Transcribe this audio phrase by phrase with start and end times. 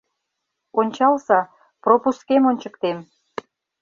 [0.79, 1.39] Ончалза,—
[1.83, 2.97] пропускем ончыктем.